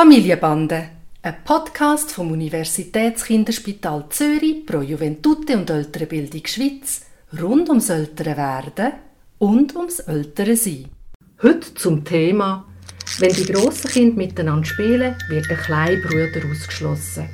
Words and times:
Familienbande, 0.00 0.88
ein 1.20 1.44
Podcast 1.44 2.10
vom 2.12 2.32
Universitätskinderspital 2.32 4.06
Zürich 4.08 4.64
pro 4.64 4.80
Juventute 4.80 5.58
und 5.58 5.68
ältere 5.68 6.06
Bildung 6.06 6.40
Schweiz 6.46 7.02
rund 7.38 7.68
ums 7.68 7.90
ältere 7.90 8.34
Werden 8.34 8.92
und 9.38 9.76
ums 9.76 9.98
ältere 9.98 10.56
Sein. 10.56 10.86
Heute 11.42 11.74
zum 11.74 12.02
Thema 12.02 12.66
Wenn 13.18 13.34
die 13.34 13.44
grossen 13.44 13.90
Kinder 13.90 14.16
miteinander 14.16 14.64
spielen, 14.64 15.16
wird 15.28 15.50
der 15.50 15.58
kleine 15.58 15.98
Bruder 15.98 16.50
ausgeschlossen. 16.50 17.28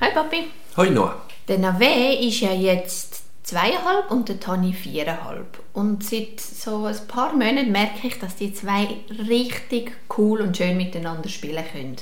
Hi 0.00 0.14
Papi. 0.14 0.44
Hoi 0.78 0.88
Noah. 0.88 1.26
Der 1.46 1.58
Nave 1.58 2.16
ist 2.26 2.40
ja 2.40 2.54
jetzt 2.54 3.07
zweieinhalb 3.48 4.10
und 4.10 4.28
der 4.28 4.40
Toni 4.40 4.74
viereinhalb. 4.74 5.58
Und 5.72 6.04
seit 6.04 6.38
so 6.38 6.84
ein 6.84 7.06
paar 7.08 7.32
Monaten 7.32 7.72
merke 7.72 8.06
ich, 8.06 8.18
dass 8.18 8.36
die 8.36 8.52
zwei 8.52 8.88
richtig 9.26 9.92
cool 10.18 10.42
und 10.42 10.54
schön 10.54 10.76
miteinander 10.76 11.30
spielen 11.30 11.64
können. 11.72 11.96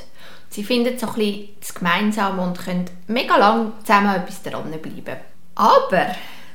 Sie 0.51 0.65
finden 0.65 0.99
so 0.99 1.07
ein 1.07 1.49
das 1.61 1.73
Gemeinsame 1.73 2.43
und 2.43 2.59
können 2.59 2.87
mega 3.07 3.37
lang 3.37 3.75
zusammen 3.85 4.17
etwas 4.17 4.43
dranbleiben. 4.43 5.19
Aber 5.55 6.07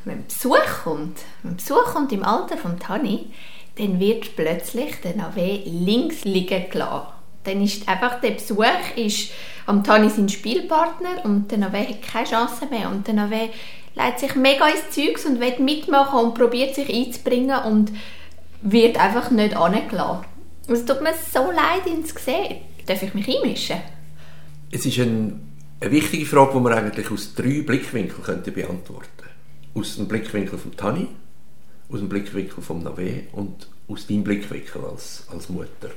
wenn 0.04 0.26
Besuch 0.26 0.84
kommt, 0.84 1.20
wenn 1.44 1.56
Besuch 1.56 1.86
kommt 1.86 2.12
im 2.12 2.26
Alter 2.26 2.58
von 2.58 2.78
Tani, 2.78 3.32
dann 3.78 3.98
wird 3.98 4.36
plötzlich 4.36 5.00
der 5.02 5.16
Nave 5.16 5.62
links 5.66 6.26
liegen 6.26 6.70
gelassen. 6.70 7.08
Dann 7.46 7.64
ist 7.64 7.88
einfach 7.88 8.20
der 8.20 8.32
Besuch 8.32 8.66
ist 8.98 9.32
am 9.66 9.86
Tani 9.86 10.10
sein 10.10 10.28
Spielpartner 10.28 11.24
und 11.24 11.50
der 11.50 11.60
Nave 11.60 11.80
hat 11.80 12.02
keine 12.02 12.28
Chance 12.28 12.66
mehr 12.70 12.90
und 12.90 13.08
der 13.08 13.14
Nave 13.14 13.50
legt 13.96 14.20
sich 14.20 14.36
mega 14.36 14.68
ins 14.68 14.90
Zeugs 14.92 15.26
und 15.26 15.40
will 15.40 15.60
mitmachen 15.60 16.20
und 16.20 16.34
probiert 16.34 16.76
sich 16.76 16.90
einzubringen 16.90 17.64
und 17.64 17.92
wird 18.62 19.00
einfach 19.00 19.32
nicht 19.32 19.56
angelassen. 19.56 20.26
Es 20.68 20.86
tut 20.86 21.02
mir 21.02 21.14
so 21.14 21.52
leid, 21.52 21.86
ihn 21.88 22.06
zu 22.06 22.16
sehen. 22.18 22.58
Darf 22.86 23.04
ich 23.04 23.14
mich 23.14 23.28
einmischen? 23.28 23.82
Es 24.72 24.86
ist 24.86 25.00
ein, 25.00 25.54
eine 25.80 25.92
wichtige 25.92 26.26
Frage, 26.26 26.54
die 26.54 26.60
man 26.60 26.74
eigentlich 26.74 27.12
aus 27.12 27.34
drei 27.34 27.62
Blickwinkeln 27.62 28.24
könnte 28.24 28.52
beantworten 28.52 29.28
Aus 29.76 29.98
dem 29.98 30.08
Blickwinkel 30.08 30.58
von 30.58 30.76
Tani, 30.76 31.08
aus 31.92 32.00
dem 32.00 32.10
Blickwinkel 32.10 32.64
von 32.64 32.84
Nave 32.84 33.24
und 33.34 33.68
aus 33.88 34.08
deinem 34.08 34.24
Blickwinkel 34.24 34.86
als, 34.86 35.26
als 35.32 35.50
Mutter. 35.50 35.92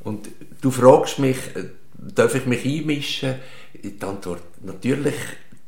Und 0.00 0.28
du 0.60 0.70
fragst 0.70 1.18
mich, 1.18 1.38
äh, 1.56 1.70
darf 1.94 2.34
ich 2.34 2.46
mich 2.46 2.64
einmischen? 2.64 3.36
Die 3.82 3.96
Antwort, 4.02 4.42
natürlich 4.62 5.14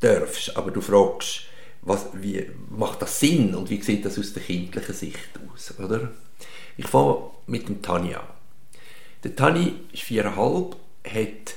darfst, 0.00 0.56
aber 0.56 0.70
du 0.70 0.80
fragst, 0.80 1.42
was, 1.82 2.06
wie 2.14 2.50
macht 2.70 3.02
das 3.02 3.20
Sinn 3.20 3.54
und 3.54 3.70
wie 3.70 3.80
sieht 3.82 4.04
das 4.04 4.18
aus 4.18 4.32
der 4.32 4.42
kindlichen 4.42 4.94
Sicht 4.94 5.30
aus, 5.52 5.74
oder? 5.78 6.10
Ich 6.76 6.86
fange 6.86 7.18
mit 7.46 7.68
dem 7.68 7.82
Tani 7.82 8.14
an. 8.14 8.26
Der 9.24 9.34
Tani 9.34 9.74
ist 9.92 10.04
viereinhalb, 10.04 10.76
hat 11.04 11.54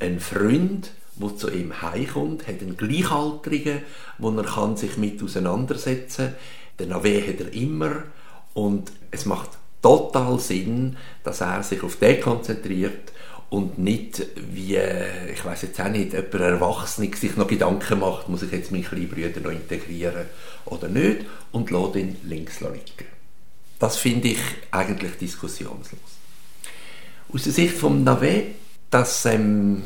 einen 0.00 0.20
Freund, 0.20 0.90
der 1.16 1.36
zu 1.36 1.50
ihm 1.50 1.80
heimkommt, 1.80 2.48
hat 2.48 2.60
einen 2.60 2.76
Gleichaltrigen, 2.76 3.82
wo 4.18 4.30
er 4.30 4.44
kann 4.44 4.76
sich 4.76 4.96
mit 4.96 5.22
auseinandersetzen 5.22 6.26
kann. 6.26 6.34
Den 6.80 6.92
AW 6.92 7.28
hat 7.28 7.40
er 7.40 7.52
immer 7.52 8.02
und 8.52 8.90
es 9.12 9.26
macht 9.26 9.50
total 9.80 10.40
Sinn, 10.40 10.96
dass 11.22 11.40
er 11.40 11.62
sich 11.62 11.82
auf 11.82 11.96
den 11.96 12.20
konzentriert 12.20 13.12
und 13.50 13.78
nicht 13.78 14.26
wie, 14.52 14.76
ich 15.32 15.44
weiß 15.44 15.62
jetzt 15.62 15.80
auch 15.80 15.88
nicht, 15.88 16.12
jemand 16.12 16.34
Erwachsener 16.34 17.16
sich 17.16 17.36
noch 17.36 17.46
Gedanken 17.46 18.00
macht, 18.00 18.28
muss 18.28 18.42
ich 18.42 18.52
jetzt 18.52 18.72
meinen 18.72 18.84
kleinen 18.84 19.08
Brüder 19.08 19.40
noch 19.40 19.52
integrieren 19.52 20.26
oder 20.64 20.88
nicht 20.88 21.26
und 21.52 21.70
lässt 21.70 21.96
ihn 21.96 22.16
links 22.24 22.60
liegen. 22.60 23.08
Das 23.78 23.96
finde 23.96 24.28
ich 24.28 24.40
eigentlich 24.70 25.12
diskussionslos. 25.18 26.00
Aus 27.32 27.42
der 27.42 27.52
Sicht 27.52 27.74
von 27.74 28.04
Navet, 28.04 28.54
das 28.90 29.24
ähm, 29.26 29.82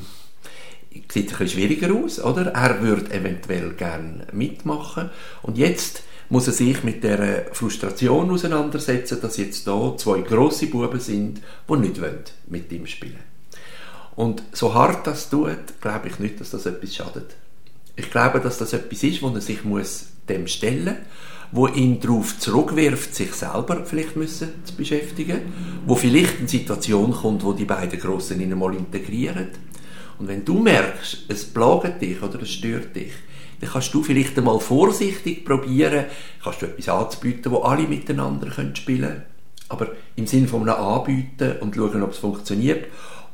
sieht 0.93 1.33
ein 1.33 1.39
bisschen 1.39 1.49
schwieriger 1.49 1.95
aus, 1.95 2.21
oder? 2.21 2.53
Er 2.53 2.83
würde 2.83 3.11
eventuell 3.13 3.73
gerne 3.73 4.27
mitmachen 4.33 5.11
und 5.43 5.59
jetzt 5.59 6.03
muss 6.31 6.47
er 6.47 6.53
sich 6.53 6.85
mit 6.85 7.03
der 7.05 7.47
Frustration 7.53 8.31
auseinandersetzen, 8.31 9.21
dass 9.21 9.39
jetzt 9.39 9.67
da 9.67 9.97
zwei 9.97 10.21
große 10.21 10.67
Buben 10.67 11.01
sind, 11.01 11.41
die 11.69 11.77
nicht 11.77 12.01
mit 12.49 12.71
ihm 12.71 12.87
spielen 12.87 13.15
wollen. 13.15 13.38
Und 14.19 14.43
so 14.53 14.75
hart 14.75 15.07
das 15.07 15.31
tut, 15.31 15.81
glaube 15.81 16.09
ich 16.09 16.19
nicht, 16.19 16.41
dass 16.41 16.51
das 16.51 16.67
etwas 16.67 16.93
schadet. 16.93 17.37
Ich 17.95 18.11
glaube, 18.11 18.41
dass 18.41 18.59
das 18.59 18.73
etwas 18.73 19.05
ist, 19.05 19.23
wo 19.23 19.29
er 19.29 19.41
sich 19.41 19.65
muss 19.65 20.09
dem 20.29 20.49
stellen 20.49 20.97
wo 21.51 21.67
ihn 21.67 22.01
darauf 22.01 22.39
zurückwirft, 22.39 23.15
sich 23.15 23.33
selber 23.33 23.85
vielleicht 23.85 24.17
müssen 24.17 24.51
zu 24.65 24.75
beschäftigen, 24.75 25.41
wo 25.87 25.95
vielleicht 25.95 26.39
eine 26.39 26.49
Situation 26.49 27.13
kommt, 27.13 27.45
wo 27.45 27.53
die 27.53 27.65
beiden 27.65 27.99
Grossen 27.99 28.41
ihn 28.41 28.53
einmal 28.53 28.75
integrieren. 28.75 29.49
Und 30.19 30.29
wenn 30.29 30.45
du 30.45 30.59
merkst, 30.59 31.25
es 31.29 31.47
plagt 31.47 32.03
dich 32.03 32.23
oder 32.23 32.43
es 32.43 32.51
stört 32.51 32.95
dich, 32.95 33.13
dann 33.61 33.71
kannst 33.71 33.95
du 33.95 34.03
vielleicht 34.03 34.37
einmal 34.37 34.61
vorsichtig 34.61 35.45
probieren, 35.45 36.05
kannst 36.43 36.63
du 36.63 36.67
etwas 36.67 36.89
anzubieten, 36.89 37.51
wo 37.51 37.59
alle 37.61 37.89
miteinander 37.89 38.51
spielen 38.75 39.01
können, 39.09 39.23
aber 39.69 39.89
im 40.17 40.27
Sinne 40.27 40.49
von 40.49 40.69
einem 40.69 40.81
Anbieten 40.81 41.57
und 41.61 41.75
schauen, 41.75 42.03
ob 42.03 42.11
es 42.11 42.19
funktioniert. 42.19 42.87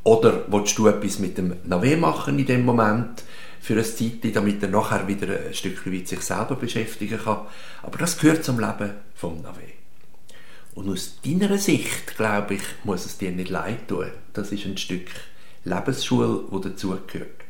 Oder 0.04 0.44
willst 0.48 0.78
du 0.78 0.86
etwas 0.86 1.18
mit 1.18 1.38
dem 1.38 1.56
Nave 1.64 1.96
machen 1.96 2.38
in 2.38 2.46
dem 2.46 2.64
Moment 2.64 3.24
für 3.60 3.72
eine 3.72 3.82
Zeit, 3.82 4.36
damit 4.36 4.62
er 4.62 4.68
nachher 4.68 5.08
wieder 5.08 5.26
ein 5.46 5.54
Stück 5.54 5.90
weit 5.90 6.06
sich 6.06 6.20
selber 6.20 6.56
beschäftigen 6.56 7.18
kann. 7.18 7.46
Aber 7.82 7.98
das 7.98 8.18
gehört 8.18 8.44
zum 8.44 8.60
Leben 8.60 8.90
vom 9.14 9.40
Nave. 9.40 9.60
Und 10.74 10.90
aus 10.90 11.20
deiner 11.24 11.56
Sicht, 11.56 12.16
glaube 12.16 12.54
ich, 12.54 12.62
muss 12.84 13.06
es 13.06 13.16
dir 13.16 13.30
nicht 13.30 13.48
leid 13.48 13.88
tun. 13.88 14.10
Das 14.34 14.52
ist 14.52 14.66
ein 14.66 14.76
Stück 14.76 15.08
Lebensschule, 15.64 16.44
wo 16.50 16.58
dazugehört. 16.58 17.44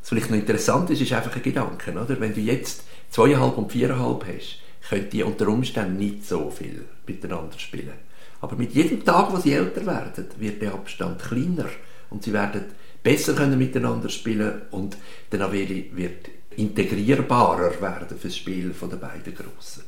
Was 0.00 0.08
vielleicht 0.08 0.30
noch 0.30 0.38
interessant 0.38 0.88
ist, 0.88 1.02
ist 1.02 1.12
einfach 1.12 1.36
ein 1.36 1.42
Gedanke, 1.42 1.90
oder? 1.92 2.18
Wenn 2.18 2.32
du 2.32 2.40
jetzt 2.40 2.84
zweieinhalb 3.10 3.58
und 3.58 3.72
viereinhalb 3.72 4.24
hast, 4.24 4.60
könnt 4.88 5.12
ihr 5.14 5.26
unter 5.26 5.48
Umständen 5.48 5.98
nicht 5.98 6.26
so 6.26 6.50
viel 6.50 6.84
miteinander 7.06 7.58
spielen. 7.58 7.94
Aber 8.40 8.56
mit 8.56 8.74
jedem 8.74 9.04
Tag, 9.04 9.32
wo 9.32 9.38
sie 9.38 9.52
älter 9.52 9.84
werden, 9.86 10.26
wird 10.38 10.62
der 10.62 10.74
Abstand 10.74 11.22
kleiner 11.22 11.68
und 12.10 12.22
sie 12.22 12.32
werden 12.32 12.64
besser 13.02 13.34
können 13.34 13.58
miteinander 13.58 14.08
spielen 14.08 14.62
und 14.70 14.96
der 15.30 15.40
Naveli 15.40 15.90
wird 15.94 16.28
integrierbarer 16.56 17.80
werden 17.80 18.18
fürs 18.18 18.36
Spiel 18.36 18.72
von 18.72 18.90
den 18.90 19.00
beiden 19.00 19.34
Grossen. 19.34 19.84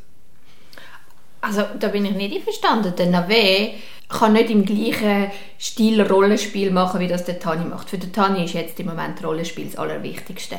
Also 1.40 1.64
da 1.78 1.88
bin 1.88 2.04
ich 2.04 2.14
nicht 2.14 2.34
einverstanden. 2.34 2.94
Der 2.96 3.06
Nave 3.06 3.74
kann 4.08 4.32
nicht 4.32 4.50
im 4.50 4.64
gleichen 4.64 5.30
Stil 5.58 6.00
Rollenspiel 6.02 6.70
machen, 6.70 7.00
wie 7.00 7.08
das 7.08 7.24
der 7.24 7.38
Tani 7.38 7.64
macht. 7.64 7.90
Für 7.90 7.98
den 7.98 8.12
Tani 8.12 8.44
ist 8.44 8.54
jetzt 8.54 8.80
im 8.80 8.86
Moment 8.86 9.22
Rollenspiel 9.22 9.66
das 9.66 9.76
Allerwichtigste. 9.76 10.58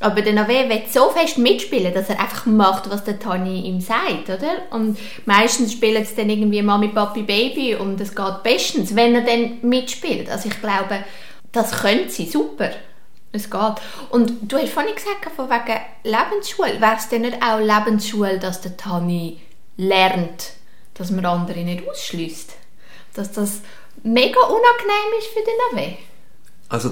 Aber 0.00 0.20
der 0.20 0.34
Nave 0.34 0.68
will 0.68 0.82
so 0.90 1.08
fest 1.10 1.38
mitspielen, 1.38 1.94
dass 1.94 2.10
er 2.10 2.20
einfach 2.20 2.44
macht, 2.44 2.90
was 2.90 3.04
der 3.04 3.18
Tani 3.18 3.62
ihm 3.62 3.80
sagt, 3.80 4.28
oder? 4.28 4.62
Und 4.70 4.98
meistens 5.24 5.72
spielen 5.72 6.02
es 6.02 6.14
dann 6.14 6.28
irgendwie 6.28 6.60
Mami, 6.60 6.88
Papi, 6.88 7.22
Baby 7.22 7.74
und 7.76 7.98
es 8.00 8.14
geht 8.14 8.42
bestens, 8.42 8.94
wenn 8.94 9.14
er 9.14 9.22
dann 9.22 9.58
mitspielt. 9.62 10.28
Also 10.28 10.48
ich 10.48 10.60
glaube, 10.60 11.02
das 11.50 11.80
könnte 11.80 12.10
sie 12.10 12.26
super. 12.26 12.70
Es 13.32 13.50
geht. 13.50 13.74
Und 14.10 14.32
du 14.42 14.58
hast 14.58 14.72
vorhin 14.72 14.94
gesagt, 14.94 15.34
von 15.34 15.48
wegen 15.48 15.80
Lebensschule. 16.04 16.80
Wäre 16.80 16.96
es 16.96 17.08
denn 17.08 17.22
nicht 17.22 17.42
auch 17.42 17.58
Lebensschule, 17.58 18.38
dass 18.38 18.60
der 18.60 18.76
Tani 18.76 19.40
lernt, 19.76 20.52
dass 20.94 21.10
man 21.10 21.24
andere 21.24 21.60
nicht 21.60 21.88
ausschließt? 21.88 22.52
Dass 23.14 23.32
das 23.32 23.60
mega 24.02 24.40
unangenehm 24.40 25.18
ist 25.18 25.28
für 25.28 25.42
den 25.42 25.78
Nave? 25.78 25.96
Also 26.68 26.90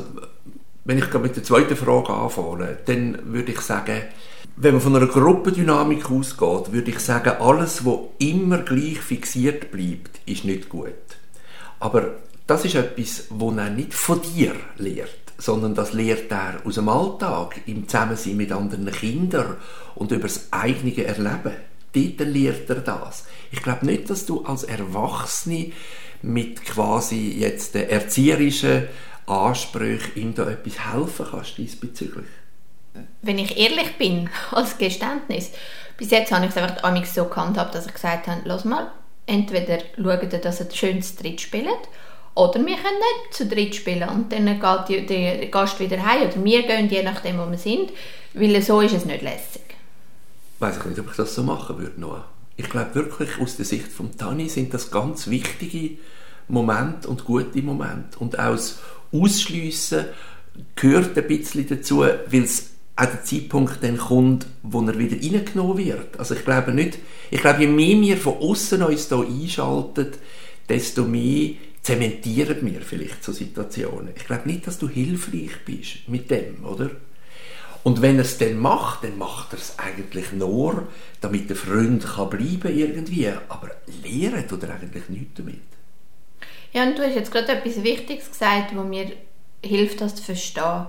wenn 0.84 0.98
ich 0.98 1.12
mit 1.14 1.36
der 1.36 1.42
zweiten 1.42 1.76
Frage 1.76 2.12
anfange, 2.12 2.78
dann 2.84 3.32
würde 3.32 3.52
ich 3.52 3.60
sagen, 3.60 4.02
wenn 4.56 4.74
man 4.74 4.80
von 4.82 4.94
einer 4.94 5.06
Gruppendynamik 5.06 6.10
ausgeht, 6.10 6.72
würde 6.72 6.90
ich 6.90 7.00
sagen, 7.00 7.40
alles, 7.40 7.84
was 7.84 7.98
immer 8.18 8.58
gleich 8.58 9.00
fixiert 9.00 9.72
bleibt, 9.72 10.20
ist 10.26 10.44
nicht 10.44 10.68
gut. 10.68 10.92
Aber 11.80 12.14
das 12.46 12.64
ist 12.64 12.74
etwas, 12.74 13.24
das 13.30 13.56
er 13.56 13.70
nicht 13.70 13.94
von 13.94 14.20
dir 14.20 14.54
lehrt, 14.76 15.32
sondern 15.38 15.74
das 15.74 15.92
lehrt 15.92 16.30
er 16.30 16.60
aus 16.64 16.74
dem 16.74 16.88
Alltag, 16.88 17.62
im 17.66 17.88
Zusammensein 17.88 18.36
mit 18.36 18.52
anderen 18.52 18.90
Kindern 18.92 19.56
und 19.94 20.12
über 20.12 20.28
das 20.28 20.48
eigene 20.52 21.04
Erleben. 21.04 21.54
Dort 21.94 22.28
lehrt 22.28 22.68
er 22.68 22.76
das. 22.76 23.24
Ich 23.50 23.62
glaube 23.62 23.86
nicht, 23.86 24.10
dass 24.10 24.26
du 24.26 24.44
als 24.44 24.64
Erwachsene 24.64 25.72
mit 26.22 26.64
quasi 26.64 27.34
jetzt 27.38 27.74
der 27.74 27.90
erzieherischen 27.90 28.84
Ansprüche 29.26 30.18
ihm 30.18 30.34
da 30.34 30.48
etwas 30.48 30.92
helfen 30.92 31.26
kannst 31.30 31.58
diesbezüglich? 31.58 32.26
Wenn 33.22 33.38
ich 33.38 33.56
ehrlich 33.56 33.96
bin, 33.96 34.30
als 34.52 34.78
Geständnis, 34.78 35.50
bis 35.96 36.10
jetzt 36.10 36.32
habe 36.32 36.46
ich 36.46 36.50
es 36.50 36.56
einfach 36.56 37.06
so 37.06 37.24
gehandhabt, 37.24 37.74
dass 37.74 37.86
ich 37.86 37.94
gesagt 37.94 38.26
habe, 38.26 38.48
los 38.48 38.64
mal, 38.64 38.90
entweder 39.26 39.78
schaut 39.96 40.32
ihr, 40.32 40.38
dass 40.38 40.60
ihr 40.60 40.70
schön 40.70 41.02
zu 41.02 41.16
dritt 41.16 41.40
spielt, 41.40 41.88
oder 42.34 42.54
wir 42.54 42.76
können 42.76 42.98
nicht 42.98 43.34
zu 43.34 43.46
dritt 43.46 43.74
spielen 43.76 44.08
und 44.08 44.32
dann 44.32 44.46
geht 44.86 45.08
der 45.08 45.46
Gast 45.46 45.78
wieder 45.78 46.04
heim 46.04 46.22
oder 46.22 46.44
wir 46.44 46.62
gehen, 46.64 46.88
je 46.88 47.02
nachdem, 47.02 47.38
wo 47.38 47.48
wir 47.48 47.58
sind, 47.58 47.92
weil 48.34 48.60
so 48.60 48.80
ist 48.80 48.94
es 48.94 49.04
nicht 49.04 49.22
lässig. 49.22 49.62
Weiß 50.58 50.78
ich 50.78 50.84
nicht, 50.84 50.98
ob 50.98 51.10
ich 51.10 51.16
das 51.16 51.34
so 51.34 51.44
machen 51.44 51.78
würde, 51.78 52.00
Noah. 52.00 52.24
Ich 52.56 52.68
glaube 52.68 52.94
wirklich, 52.94 53.40
aus 53.40 53.56
der 53.56 53.64
Sicht 53.64 53.88
von 53.88 54.16
Tani 54.16 54.48
sind 54.48 54.74
das 54.74 54.90
ganz 54.90 55.28
wichtige 55.28 55.98
Momente 56.48 57.08
und 57.08 57.24
gute 57.24 57.62
Momente. 57.62 58.18
Und 58.18 58.38
auch 58.38 58.52
das 58.52 58.78
Ausschliessen 59.12 60.06
gehört 60.74 61.16
ein 61.16 61.26
bisschen 61.26 61.66
dazu, 61.68 62.00
weil 62.00 62.42
es 62.42 62.70
auch 62.96 63.06
der 63.06 63.24
Zeitpunkt 63.24 63.82
dann 63.82 63.98
kommt, 63.98 64.46
wo 64.62 64.80
er 64.82 64.98
wieder 64.98 65.16
reingenommen 65.16 65.78
wird. 65.78 66.18
Also 66.18 66.34
ich 66.34 66.44
glaube 66.44 66.72
nicht, 66.72 66.98
ich 67.30 67.40
glaube, 67.40 67.60
je 67.60 67.66
mehr 67.66 68.00
wir 68.00 68.16
von 68.16 68.38
außen 68.38 68.82
uns 68.82 69.08
hier 69.08 69.18
einschalten, 69.18 70.08
desto 70.68 71.04
mehr 71.04 71.54
zementieren 71.82 72.58
wir 72.62 72.80
vielleicht 72.80 73.24
so 73.24 73.32
Situationen. 73.32 74.10
Ich 74.16 74.24
glaube 74.26 74.48
nicht, 74.48 74.66
dass 74.66 74.78
du 74.78 74.88
hilfreich 74.88 75.64
bist 75.64 76.08
mit 76.08 76.30
dem, 76.30 76.64
oder? 76.64 76.90
Und 77.82 78.00
wenn 78.00 78.16
er 78.16 78.22
es 78.22 78.38
dann 78.38 78.58
macht, 78.58 79.04
dann 79.04 79.18
macht 79.18 79.52
er 79.52 79.58
es 79.58 79.74
eigentlich 79.78 80.32
nur, 80.32 80.88
damit 81.20 81.50
der 81.50 81.56
Freund 81.56 82.02
kann 82.02 82.30
bleiben 82.30 82.74
irgendwie. 82.74 83.28
Aber 83.48 83.70
lehren 84.02 84.48
tut 84.48 84.62
er 84.62 84.74
eigentlich 84.74 85.08
nichts 85.10 85.34
damit. 85.34 85.60
Ja, 86.74 86.82
und 86.82 86.98
du 86.98 87.06
hast 87.06 87.14
jetzt 87.14 87.30
gerade 87.30 87.52
etwas 87.52 87.82
Wichtiges 87.82 88.28
gesagt, 88.28 88.76
wo 88.76 88.82
mir 88.82 89.12
hilft, 89.64 90.00
das 90.00 90.16
zu 90.16 90.24
verstehen. 90.24 90.86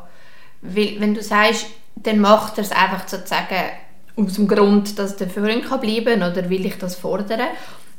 Weil, 0.61 0.99
wenn 0.99 1.13
du 1.13 1.21
sagst, 1.21 1.67
dann 1.95 2.19
macht 2.19 2.57
er 2.57 2.63
es 2.63 2.71
einfach 2.71 3.07
sozusagen 3.07 3.69
aus 4.15 4.33
dem 4.33 4.47
Grund, 4.47 4.97
dass 4.97 5.15
der 5.15 5.29
Freund 5.29 5.65
kann 5.65 5.79
bleiben 5.81 6.23
oder 6.23 6.49
will 6.49 6.65
ich 6.65 6.77
das 6.77 6.95
fordern. 6.95 7.47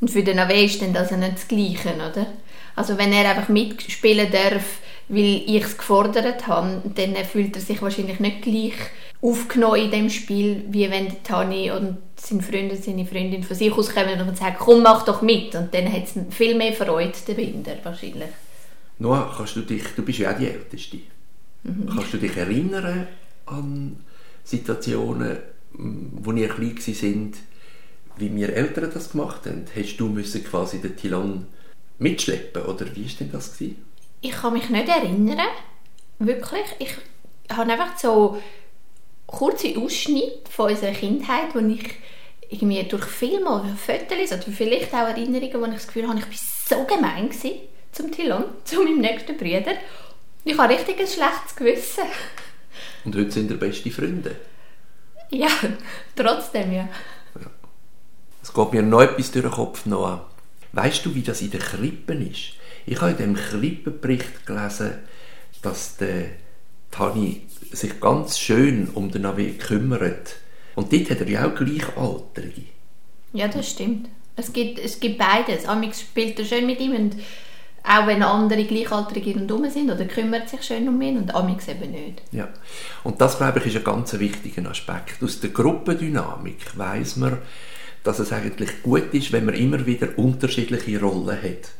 Und 0.00 0.10
für 0.10 0.22
den 0.22 0.38
AW 0.38 0.64
ist 0.64 0.82
dann 0.82 0.92
das 0.92 1.10
ja 1.10 1.16
nicht 1.16 1.36
das 1.36 1.48
Gleiche, 1.48 1.94
oder? 1.94 2.26
Also 2.74 2.98
wenn 2.98 3.12
er 3.12 3.30
einfach 3.30 3.48
mitspielen 3.48 4.30
darf, 4.30 4.78
weil 5.08 5.42
ich 5.46 5.62
es 5.62 5.78
gefordert 5.78 6.46
habe, 6.46 6.82
dann 6.94 7.14
fühlt 7.24 7.54
er 7.54 7.62
sich 7.62 7.80
wahrscheinlich 7.80 8.20
nicht 8.20 8.42
gleich 8.42 8.74
aufgenommen 9.22 9.80
in 9.80 9.90
dem 9.90 10.10
Spiel, 10.10 10.64
wie 10.68 10.90
wenn 10.90 11.22
Tani 11.22 11.70
und 11.70 11.98
seine 12.16 12.42
Freunde, 12.42 12.76
seine 12.76 13.06
Freundin 13.06 13.42
von 13.42 13.56
sich 13.56 13.72
aus 13.72 13.94
kommen 13.94 14.20
und 14.20 14.36
sagen, 14.36 14.56
komm, 14.58 14.82
mach 14.82 15.04
doch 15.04 15.22
mit. 15.22 15.54
Und 15.54 15.72
dann 15.72 15.92
hat 15.92 16.04
es 16.04 16.34
viel 16.34 16.56
mehr 16.56 16.72
Freude, 16.72 17.12
der 17.26 17.34
Binder, 17.34 17.76
wahrscheinlich. 17.82 18.30
Noah, 18.98 19.32
kannst 19.36 19.56
du 19.56 19.60
dich, 19.60 19.82
du 19.94 20.02
bist 20.02 20.18
ja 20.18 20.32
auch 20.32 20.38
die 20.38 20.46
Älteste, 20.46 20.98
mhm. 21.64 21.86
kannst 21.86 22.14
du 22.14 22.16
dich 22.16 22.36
erinnern 22.36 23.06
an 23.44 23.96
Situationen, 24.42 25.36
wo 25.72 26.32
ihr 26.32 26.48
klein 26.48 26.78
sind, 26.78 27.36
wie 28.16 28.34
wir 28.34 28.54
Eltern 28.54 28.90
das 28.92 29.12
gemacht 29.12 29.44
haben? 29.46 29.66
Hast 29.74 29.96
du 29.98 30.08
müssen 30.08 30.42
quasi 30.42 30.80
den 30.80 30.96
Tilon 30.96 31.46
mitschleppen 31.98 32.62
oder 32.62 32.86
wie 32.96 33.04
war 33.04 33.12
denn 33.19 33.32
das? 33.32 33.52
Gewesen? 33.52 33.84
Ich 34.22 34.32
kann 34.32 34.54
mich 34.54 34.70
nicht 34.70 34.88
erinnern, 34.88 35.38
wirklich. 36.19 36.64
Ich 36.78 36.96
habe 37.54 37.70
einfach 37.70 37.98
so 37.98 38.40
kurze 39.26 39.76
Ausschnitte 39.76 40.50
von 40.50 40.70
unserer 40.70 40.93
Kindheit, 40.93 41.55
wo 41.55 41.58
ich 41.58 41.90
irgendwie 42.49 42.82
durch 42.84 43.05
Filme 43.05 43.49
oder 43.49 43.76
Fotos 43.76 44.32
oder 44.32 44.52
vielleicht 44.52 44.93
auch 44.94 45.08
Erinnerungen, 45.08 45.61
wo 45.61 45.67
ich 45.67 45.75
das 45.75 45.87
Gefühl 45.87 46.08
habe, 46.08 46.19
ich 46.19 46.26
war 46.26 46.78
so 46.78 46.84
gemein 46.84 47.31
zum 47.93 48.12
Tilon, 48.12 48.44
zu 48.64 48.82
meinem 48.82 49.00
nächsten 49.00 49.37
Bruder. 49.37 49.75
Ich 50.44 50.56
habe 50.56 50.73
richtig 50.73 51.00
ein 51.00 51.06
schlechtes 51.06 51.56
Gewissen. 51.56 52.05
Und 53.05 53.17
heute 53.17 53.31
sind 53.32 53.49
wir 53.49 53.58
beste 53.58 53.90
Freunde? 53.90 54.37
Ja, 55.31 55.49
trotzdem, 56.14 56.72
ja. 56.72 56.88
ja. 57.34 57.50
Es 58.43 58.52
geht 58.52 58.72
mir 58.72 58.82
noch 58.82 59.02
etwas 59.02 59.32
durch 59.32 59.44
den 59.44 59.50
Kopf 59.50 59.87
noch 59.87 60.26
Weißt 60.72 61.06
du, 61.06 61.14
wie 61.14 61.22
das 61.22 61.40
in 61.40 61.50
den 61.50 61.61
Krippen 61.61 62.31
ist? 62.31 62.52
Ich 62.84 63.00
habe 63.00 63.12
in 63.12 63.17
dem 63.17 63.34
Krippenbericht 63.34 64.44
gelesen, 64.44 64.99
dass 65.62 65.96
der 65.96 66.26
Tani 66.96 67.43
sich 67.72 68.00
ganz 68.00 68.38
schön 68.38 68.88
um 68.94 69.10
den 69.10 69.22
Navi 69.22 69.52
kümmert. 69.58 70.37
Und 70.75 70.93
dort 70.93 71.10
hat 71.10 71.20
er 71.20 71.28
ja 71.28 71.46
auch 71.46 71.54
Gleichaltrige. 71.54 72.62
Ja, 73.32 73.48
das 73.48 73.70
stimmt. 73.70 74.08
Es 74.37 74.52
gibt, 74.52 74.78
es 74.78 75.00
gibt 75.00 75.19
beides. 75.19 75.66
Amix 75.66 76.00
spielt 76.02 76.38
er 76.38 76.44
schön 76.44 76.66
mit 76.66 76.81
ihm 76.81 76.94
und 76.94 77.16
auch 77.82 78.06
wenn 78.06 78.22
andere 78.22 78.64
Gleichaltrige 78.64 79.34
rundherum 79.34 79.70
sind 79.70 79.90
oder 79.90 80.04
kümmert 80.06 80.48
sich 80.48 80.62
schön 80.62 80.88
um 80.88 81.00
ihn 81.00 81.19
und 81.19 81.34
Amix 81.34 81.69
eben 81.69 81.90
nicht. 81.90 82.22
Ja, 82.32 82.48
und 83.04 83.20
das 83.20 83.38
glaube 83.38 83.60
ich 83.60 83.66
ist 83.66 83.76
ein 83.76 83.84
ganz 83.84 84.12
wichtiger 84.19 84.69
Aspekt. 84.69 85.22
Aus 85.22 85.40
der 85.40 85.50
Gruppendynamik 85.50 86.76
weiß 86.76 87.16
man, 87.16 87.38
dass 88.02 88.19
es 88.19 88.32
eigentlich 88.32 88.82
gut 88.82 89.14
ist, 89.14 89.32
wenn 89.32 89.44
man 89.44 89.54
immer 89.54 89.87
wieder 89.87 90.19
unterschiedliche 90.19 91.00
Rollen 91.00 91.40
hat. 91.40 91.70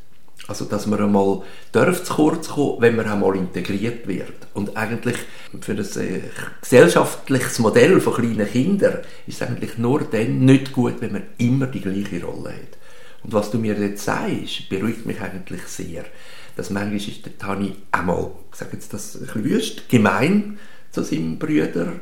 Also, 0.49 0.65
dass 0.65 0.87
man 0.87 1.01
einmal 1.01 1.43
darf 1.73 2.05
zu 2.05 2.15
kurz 2.15 2.49
kommen, 2.49 2.81
wenn 2.81 2.95
man 2.95 3.07
einmal 3.07 3.35
integriert 3.35 4.07
wird. 4.07 4.47
Und 4.55 4.77
eigentlich 4.77 5.17
für 5.61 5.73
ein 5.73 5.79
äh, 5.79 6.21
gesellschaftliches 6.61 7.59
Modell 7.59 8.01
von 8.01 8.15
kleinen 8.15 8.49
Kindern 8.49 8.99
ist 9.27 9.43
es 9.43 9.49
eigentlich 9.49 9.77
nur 9.77 10.03
dann 10.03 10.45
nicht 10.45 10.73
gut, 10.73 11.01
wenn 11.01 11.13
man 11.13 11.23
immer 11.39 11.67
die 11.67 11.81
gleiche 11.81 12.25
Rolle 12.25 12.51
hat. 12.51 12.79
Und 13.25 13.33
was 13.33 13.51
du 13.51 13.59
mir 13.59 13.75
jetzt 13.75 14.05
sagst, 14.05 14.69
beruhigt 14.69 15.05
mich 15.05 15.21
eigentlich 15.21 15.63
sehr. 15.63 16.05
Dass 16.55 16.71
manchmal 16.71 16.97
ist 16.97 17.27
der 17.27 17.37
Tani 17.37 17.75
einmal, 17.91 18.31
ich 18.53 18.57
sage 18.57 18.71
jetzt 18.75 18.95
das 18.95 19.17
ein 19.17 19.27
bisschen 19.27 19.45
wüst, 19.45 19.89
gemein 19.89 20.59
zu 20.93 21.03
seinem 21.03 21.39
Brüder. 21.39 21.95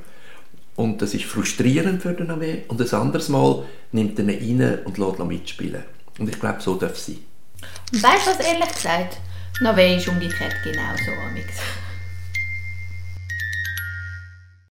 Und 0.76 1.00
das 1.00 1.14
ist 1.14 1.24
frustrierend 1.24 2.02
für 2.02 2.12
den 2.12 2.30
Ave. 2.30 2.64
Und 2.68 2.80
ein 2.80 3.00
anderes 3.00 3.30
Mal 3.30 3.64
nimmt 3.92 4.18
er 4.18 4.28
ihn 4.28 4.60
rein 4.60 4.80
und 4.84 4.98
lässt 4.98 5.18
ihn 5.18 5.28
mitspielen. 5.28 5.82
Und 6.18 6.28
ich 6.28 6.38
glaube, 6.38 6.60
so 6.60 6.74
darf 6.74 6.92
es 6.92 7.06
sein. 7.06 7.33
Und 7.92 8.02
weißt 8.02 8.26
du 8.26 8.30
was, 8.30 8.40
ehrlich 8.40 8.72
gesagt? 8.74 9.16
Nave 9.60 9.94
ist 9.94 10.08
umgekehrt 10.08 10.54
genauso, 10.64 11.12
Amix. 11.28 11.54